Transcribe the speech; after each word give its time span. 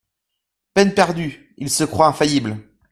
Peine 0.73 0.95
perdue! 0.95 1.53
Il 1.57 1.69
se 1.69 1.83
croit 1.83 2.07
infaillible. 2.07 2.57